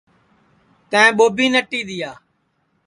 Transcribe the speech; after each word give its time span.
تیں 0.89 1.09
ٻوبی 1.17 1.45
نٹی 1.53 1.81
دؔیا 1.87 2.11